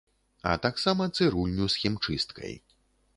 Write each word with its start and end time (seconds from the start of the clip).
А 0.51 0.53
таксама 0.63 1.07
цырульню 1.17 1.69
з 1.73 1.83
хімчысткай. 1.83 2.53